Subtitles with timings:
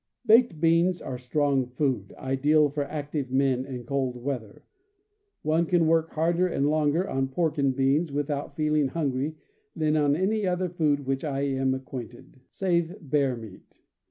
[0.25, 4.63] Baked beans are strong food, ideal for active men in cold weather.
[5.43, 9.35] One can work harder and longer on pork and beans, without feeling hungry,
[9.75, 13.77] than on any other food with which I am acquainted, save bear meat.